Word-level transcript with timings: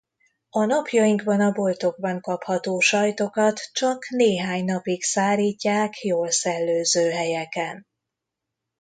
A 0.49 0.59
napjainkban 0.65 1.39
a 1.41 1.51
boltokban 1.51 2.21
kapható 2.21 2.79
sajtokat 2.79 3.69
csak 3.71 4.09
néhány 4.09 4.65
napig 4.65 5.03
szárítják 5.03 6.03
jól 6.03 6.31
szellőző 6.31 7.09
helyeken. 7.11 7.87